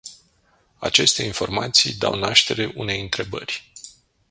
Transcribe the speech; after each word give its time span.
Aceste 0.81 1.23
informații 1.23 1.93
dau 1.95 2.15
naștere 2.19 2.71
unei 2.75 3.01
întrebări. 3.01 3.71